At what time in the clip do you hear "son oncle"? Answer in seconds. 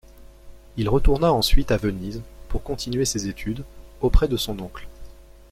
4.35-4.87